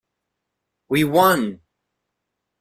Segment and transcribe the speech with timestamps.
[0.89, 1.61] We won!